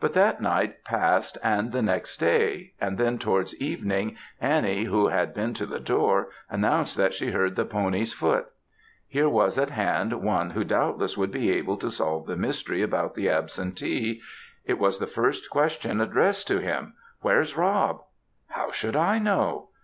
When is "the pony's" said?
7.54-8.12